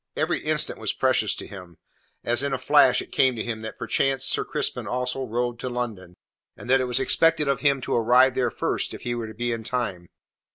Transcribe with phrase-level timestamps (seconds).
[0.15, 1.77] Every instant was precious to him.
[2.23, 5.69] As in a flash it came to him that perchance Sir Crispin also rode to
[5.69, 6.15] London,
[6.57, 9.35] and that it was expected of him to arrive there first if he were to
[9.35, 10.07] be in time.